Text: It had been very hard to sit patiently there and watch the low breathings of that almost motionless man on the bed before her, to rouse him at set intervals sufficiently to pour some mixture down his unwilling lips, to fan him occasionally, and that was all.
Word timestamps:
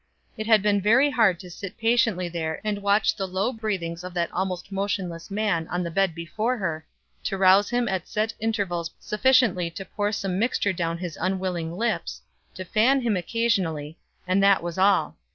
It 0.35 0.47
had 0.47 0.63
been 0.63 0.81
very 0.81 1.11
hard 1.11 1.39
to 1.41 1.51
sit 1.51 1.77
patiently 1.77 2.27
there 2.27 2.59
and 2.63 2.81
watch 2.81 3.15
the 3.15 3.27
low 3.27 3.53
breathings 3.53 4.03
of 4.03 4.15
that 4.15 4.31
almost 4.31 4.71
motionless 4.71 5.29
man 5.29 5.67
on 5.67 5.83
the 5.83 5.91
bed 5.91 6.15
before 6.15 6.57
her, 6.57 6.87
to 7.25 7.37
rouse 7.37 7.69
him 7.69 7.87
at 7.87 8.07
set 8.07 8.33
intervals 8.39 8.89
sufficiently 8.99 9.69
to 9.69 9.85
pour 9.85 10.11
some 10.11 10.39
mixture 10.39 10.73
down 10.73 10.97
his 10.97 11.19
unwilling 11.21 11.73
lips, 11.77 12.23
to 12.55 12.65
fan 12.65 13.01
him 13.01 13.15
occasionally, 13.15 13.95
and 14.25 14.41
that 14.41 14.63
was 14.63 14.79
all. 14.79 15.17